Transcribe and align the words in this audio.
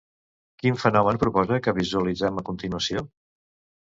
Quin 0.61 0.77
fenomen 0.83 1.21
proposa 1.23 1.59
que 1.67 1.75
visualitzem 1.81 2.43
a 2.43 2.47
continuació? 2.49 3.05